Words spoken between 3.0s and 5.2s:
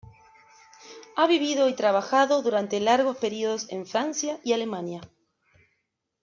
períodos en Francia y Alemania.